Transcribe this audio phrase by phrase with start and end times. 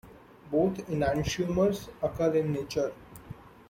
[0.49, 2.91] Both enantiomers occur in nature.